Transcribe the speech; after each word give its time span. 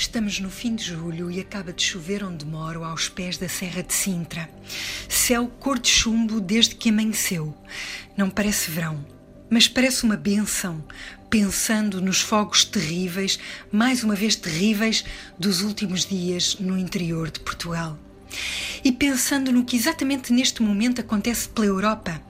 Estamos 0.00 0.40
no 0.40 0.48
fim 0.48 0.74
de 0.74 0.82
julho 0.82 1.30
e 1.30 1.40
acaba 1.40 1.74
de 1.74 1.82
chover 1.82 2.24
onde 2.24 2.46
moro, 2.46 2.84
aos 2.84 3.10
pés 3.10 3.36
da 3.36 3.50
Serra 3.50 3.82
de 3.82 3.92
Sintra. 3.92 4.48
Céu 5.06 5.46
cor 5.46 5.78
de 5.78 5.90
chumbo 5.90 6.40
desde 6.40 6.74
que 6.74 6.88
amanheceu. 6.88 7.54
Não 8.16 8.30
parece 8.30 8.70
verão, 8.70 9.04
mas 9.50 9.68
parece 9.68 10.04
uma 10.04 10.16
benção, 10.16 10.82
pensando 11.28 12.00
nos 12.00 12.22
fogos 12.22 12.64
terríveis, 12.64 13.38
mais 13.70 14.02
uma 14.02 14.14
vez 14.14 14.34
terríveis, 14.34 15.04
dos 15.38 15.60
últimos 15.60 16.06
dias 16.06 16.56
no 16.58 16.78
interior 16.78 17.30
de 17.30 17.40
Portugal. 17.40 17.98
E 18.82 18.90
pensando 18.90 19.52
no 19.52 19.66
que 19.66 19.76
exatamente 19.76 20.32
neste 20.32 20.62
momento 20.62 21.02
acontece 21.02 21.46
pela 21.50 21.66
Europa, 21.66 22.22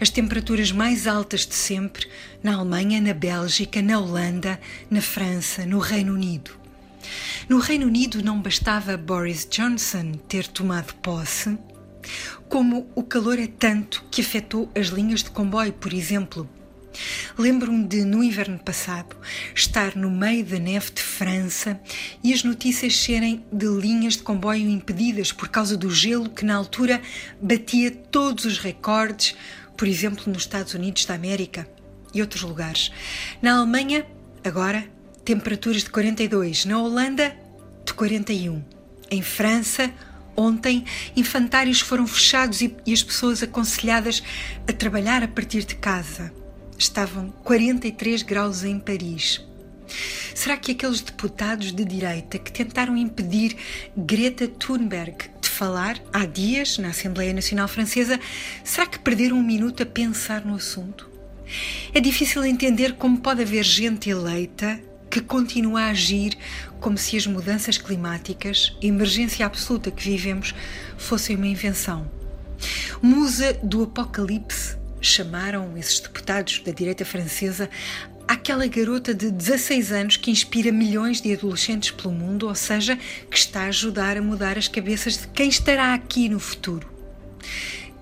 as 0.00 0.10
temperaturas 0.10 0.70
mais 0.70 1.08
altas 1.08 1.44
de 1.44 1.56
sempre 1.56 2.06
na 2.40 2.54
Alemanha, 2.54 3.00
na 3.00 3.12
Bélgica, 3.12 3.82
na 3.82 3.98
Holanda, 3.98 4.60
na 4.88 5.02
França, 5.02 5.66
no 5.66 5.80
Reino 5.80 6.14
Unido. 6.14 6.65
No 7.48 7.58
Reino 7.58 7.86
Unido 7.86 8.22
não 8.22 8.40
bastava 8.40 8.96
Boris 8.96 9.46
Johnson 9.50 10.12
ter 10.28 10.46
tomado 10.48 10.94
posse, 10.96 11.58
como 12.48 12.90
o 12.94 13.02
calor 13.02 13.38
é 13.38 13.46
tanto 13.46 14.04
que 14.10 14.20
afetou 14.20 14.70
as 14.74 14.88
linhas 14.88 15.22
de 15.22 15.30
comboio, 15.30 15.72
por 15.72 15.92
exemplo. 15.92 16.48
Lembro-me 17.38 17.84
de, 17.84 18.04
no 18.04 18.22
inverno 18.22 18.58
passado, 18.58 19.16
estar 19.54 19.94
no 19.96 20.10
meio 20.10 20.44
da 20.44 20.58
neve 20.58 20.90
de 20.92 21.02
França 21.02 21.78
e 22.24 22.32
as 22.32 22.42
notícias 22.42 22.96
serem 22.96 23.44
de 23.52 23.66
linhas 23.66 24.14
de 24.14 24.22
comboio 24.22 24.68
impedidas 24.68 25.32
por 25.32 25.48
causa 25.48 25.76
do 25.76 25.90
gelo 25.90 26.30
que, 26.30 26.44
na 26.44 26.54
altura, 26.54 27.00
batia 27.40 27.90
todos 27.90 28.44
os 28.44 28.58
recordes, 28.58 29.36
por 29.76 29.86
exemplo, 29.86 30.24
nos 30.32 30.42
Estados 30.42 30.72
Unidos 30.74 31.04
da 31.04 31.14
América 31.14 31.68
e 32.14 32.20
outros 32.22 32.42
lugares. 32.42 32.90
Na 33.42 33.58
Alemanha, 33.58 34.06
agora, 34.42 34.95
temperaturas 35.26 35.82
de 35.82 35.90
42. 35.90 36.64
Na 36.64 36.80
Holanda, 36.80 37.36
de 37.84 37.92
41. 37.92 38.62
Em 39.10 39.20
França, 39.20 39.92
Ontem, 40.38 40.84
infantários 41.16 41.80
foram 41.80 42.06
fechados 42.06 42.60
e, 42.60 42.76
e, 42.84 42.92
as 42.92 43.02
pessoas 43.02 43.42
aconselhadas 43.42 44.22
a 44.68 44.72
trabalhar 44.72 45.22
a 45.22 45.28
partir 45.28 45.64
de 45.64 45.74
casa. 45.76 46.30
Estavam 46.78 47.30
43 47.42 48.20
graus 48.20 48.62
em 48.62 48.78
Paris. 48.78 49.42
Será 50.34 50.58
que 50.58 50.72
aqueles 50.72 51.00
deputados 51.00 51.72
de 51.72 51.86
direita 51.86 52.38
que 52.38 52.52
tentaram 52.52 52.98
impedir 52.98 53.56
Greta 53.96 54.46
Thunberg 54.46 55.30
de 55.40 55.48
falar 55.48 55.98
há 56.12 56.26
dias 56.26 56.76
na 56.76 56.88
Assembleia 56.88 57.32
Nacional 57.32 57.66
Francesa, 57.66 58.20
será 58.62 58.86
que 58.86 58.98
perderam 58.98 59.38
um 59.38 59.42
minuto 59.42 59.82
a 59.82 59.86
pensar 59.86 60.44
no 60.44 60.56
assunto? 60.56 61.10
É 61.94 62.00
difícil 62.00 62.44
entender 62.44 62.96
como 62.96 63.20
pode 63.20 63.40
haver 63.40 63.64
gente 63.64 64.10
eleita 64.10 64.78
que 65.16 65.22
continua 65.22 65.84
a 65.84 65.88
agir 65.88 66.36
como 66.78 66.98
se 66.98 67.16
as 67.16 67.26
mudanças 67.26 67.78
climáticas, 67.78 68.76
emergência 68.82 69.46
absoluta 69.46 69.90
que 69.90 70.10
vivemos, 70.10 70.54
fossem 70.98 71.36
uma 71.36 71.46
invenção. 71.46 72.10
Musa 73.00 73.54
do 73.62 73.84
apocalipse 73.84 74.76
chamaram 75.00 75.74
esses 75.78 76.00
deputados 76.00 76.60
da 76.62 76.70
direita 76.70 77.02
francesa 77.02 77.70
aquela 78.28 78.66
garota 78.66 79.14
de 79.14 79.30
16 79.30 79.90
anos 79.90 80.16
que 80.18 80.30
inspira 80.30 80.70
milhões 80.70 81.22
de 81.22 81.32
adolescentes 81.32 81.92
pelo 81.92 82.12
mundo, 82.12 82.46
ou 82.48 82.54
seja, 82.54 82.98
que 83.30 83.38
está 83.38 83.62
a 83.62 83.68
ajudar 83.68 84.18
a 84.18 84.22
mudar 84.22 84.58
as 84.58 84.68
cabeças 84.68 85.16
de 85.16 85.28
quem 85.28 85.48
estará 85.48 85.94
aqui 85.94 86.28
no 86.28 86.38
futuro. 86.38 86.86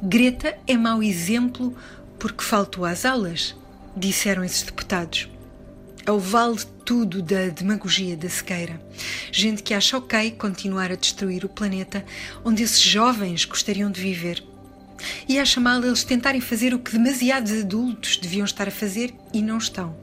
Greta 0.03 0.59
é 0.67 0.77
mau 0.77 1.01
exemplo 1.01 1.77
porque 2.19 2.43
faltou 2.43 2.85
às 2.85 3.05
aulas, 3.05 3.55
disseram 3.97 4.43
esses 4.43 4.63
deputados. 4.63 5.29
É 6.07 6.11
o 6.11 6.19
vale 6.19 6.74
tudo 6.85 7.23
da 7.23 7.49
demagogia 7.49 8.17
da 8.17 8.29
sequeira. 8.29 8.81
Gente 9.33 9.63
que 9.63 9.75
acha 9.75 9.97
ok 9.97 10.33
continuar 10.33 10.93
a 10.93 10.97
destruir 10.97 11.45
o 11.45 11.49
planeta 11.49 12.05
onde 12.45 12.63
esses 12.63 12.81
jovens 12.81 13.45
gostariam 13.45 13.91
de 13.91 14.01
viver 14.01 14.43
e 15.29 15.39
acha 15.39 15.61
mal 15.61 15.83
eles 15.83 16.05
tentarem 16.05 16.41
fazer 16.41 16.75
o 16.75 16.79
que 16.79 16.93
demasiados 16.93 17.53
adultos 17.53 18.17
deviam 18.17 18.45
estar 18.45 18.69
a 18.69 18.71
fazer 18.71 19.15
e 19.33 19.43
não 19.43 19.59
estão. 19.59 19.97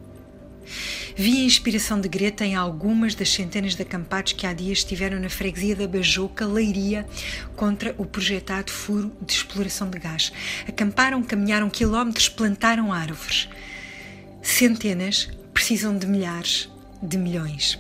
Vi 1.16 1.41
a 1.41 1.45
inspiração 1.45 2.00
de 2.00 2.07
Greta 2.07 2.45
em 2.45 2.55
algumas 2.55 3.13
das 3.13 3.29
centenas 3.29 3.75
de 3.75 3.81
acampados 3.81 4.34
que 4.34 4.47
há 4.47 4.53
dias 4.53 4.79
estiveram 4.79 5.19
na 5.19 5.29
freguesia 5.29 5.75
da 5.75 5.88
Bajoca, 5.88 6.45
Leiria, 6.45 7.05
contra 7.55 7.94
o 7.97 8.05
projetado 8.05 8.72
furo 8.72 9.11
de 9.22 9.34
exploração 9.34 9.89
de 9.89 10.00
gás. 10.00 10.31
Acamparam, 10.67 11.22
caminharam 11.22 11.69
quilómetros, 11.69 12.29
plantaram 12.29 12.94
árvores. 12.94 13.50
Centenas 14.41 15.29
precisam 15.53 15.97
de 15.97 16.07
milhares, 16.07 16.69
de 17.01 17.17
milhões. 17.17 17.79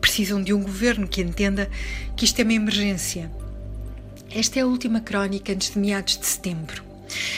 Precisam 0.00 0.42
de 0.42 0.52
um 0.52 0.62
governo 0.62 1.06
que 1.06 1.20
entenda 1.20 1.68
que 2.16 2.24
isto 2.24 2.40
é 2.40 2.42
uma 2.42 2.52
emergência 2.52 3.30
esta 4.30 4.58
é 4.58 4.62
a 4.62 4.66
última 4.66 5.00
crónica 5.00 5.52
antes 5.52 5.70
de 5.70 5.78
meados 5.78 6.18
de 6.18 6.26
setembro. 6.26 6.84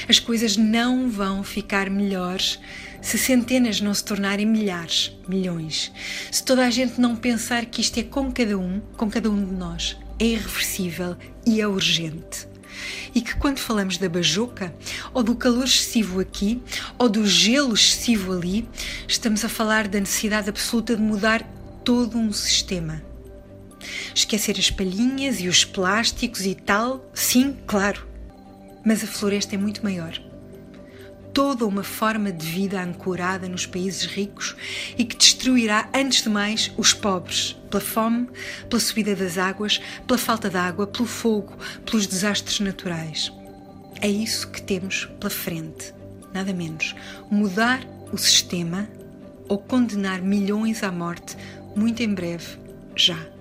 As 0.09 0.19
coisas 0.19 0.57
não 0.57 1.09
vão 1.09 1.45
ficar 1.45 1.89
melhores 1.91 2.59
se 3.01 3.17
centenas 3.17 3.81
não 3.81 3.95
se 3.95 4.05
tornarem 4.05 4.45
milhares, 4.45 5.17
milhões. 5.29 5.93
Se 6.33 6.43
toda 6.43 6.67
a 6.67 6.71
gente 6.71 7.01
não 7.01 7.15
pensar 7.15 7.67
que 7.67 7.81
isto 7.81 8.01
é 8.01 8.03
com 8.03 8.33
cada 8.33 8.59
um, 8.59 8.81
com 8.97 9.09
cada 9.09 9.31
um 9.31 9.45
de 9.45 9.55
nós, 9.55 9.97
é 10.19 10.25
irreversível 10.25 11.17
e 11.47 11.61
é 11.61 11.69
urgente. 11.69 12.48
E 13.15 13.21
que 13.21 13.37
quando 13.37 13.59
falamos 13.59 13.99
da 13.99 14.09
bajoca, 14.09 14.75
ou 15.13 15.23
do 15.23 15.35
calor 15.35 15.65
excessivo 15.65 16.21
aqui, 16.21 16.63
ou 16.99 17.09
do 17.09 17.27
gelo 17.27 17.75
excessivo 17.75 18.33
ali, 18.33 18.69
estamos 19.07 19.45
a 19.45 19.49
falar 19.49 19.89
da 19.89 20.01
necessidade 20.01 20.49
absoluta 20.49 20.97
de 20.97 21.03
mudar 21.03 21.43
todo 21.85 22.19
um 22.19 22.33
sistema 22.33 23.03
Esquecer 24.15 24.59
as 24.59 24.71
palhinhas 24.71 25.41
e 25.41 25.49
os 25.49 25.65
plásticos 25.65 26.45
e 26.45 26.55
tal, 26.55 27.09
sim, 27.15 27.57
claro. 27.67 28.07
Mas 28.85 29.03
a 29.05 29.07
floresta 29.07 29.55
é 29.55 29.59
muito 29.59 29.83
maior. 29.83 30.28
Toda 31.39 31.65
uma 31.65 31.85
forma 31.85 32.33
de 32.33 32.45
vida 32.45 32.83
ancorada 32.83 33.49
nos 33.49 33.65
países 33.65 34.07
ricos 34.07 34.57
e 34.99 35.05
que 35.05 35.17
destruirá, 35.17 35.89
antes 35.95 36.25
de 36.25 36.29
mais, 36.29 36.73
os 36.77 36.93
pobres, 36.93 37.57
pela 37.71 37.81
fome, 37.81 38.29
pela 38.69 38.81
subida 38.81 39.15
das 39.15 39.39
águas, 39.39 39.81
pela 40.05 40.19
falta 40.19 40.51
de 40.51 40.57
água, 40.57 40.85
pelo 40.85 41.07
fogo, 41.07 41.57
pelos 41.87 42.09
desastres 42.09 42.59
naturais. 42.59 43.33
É 44.01 44.09
isso 44.09 44.51
que 44.51 44.61
temos 44.61 45.05
pela 45.21 45.31
frente, 45.31 45.95
nada 46.35 46.53
menos. 46.53 46.97
Mudar 47.31 47.87
o 48.13 48.19
sistema 48.19 48.89
ou 49.49 49.59
condenar 49.59 50.21
milhões 50.21 50.83
à 50.83 50.91
morte 50.91 51.37
muito 51.77 52.03
em 52.03 52.13
breve, 52.13 52.59
já. 52.97 53.38